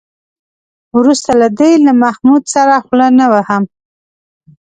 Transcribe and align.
وروسته 0.97 1.31
له 1.41 1.47
دې 1.59 1.71
له 1.85 1.91
محمود 2.03 2.43
سره 2.55 2.73
خوله 2.85 3.07
نه 3.19 3.25
وهم. 3.33 3.63